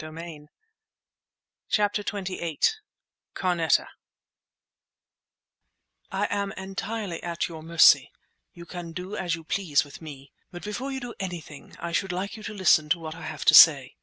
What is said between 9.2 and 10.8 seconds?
you please with me. But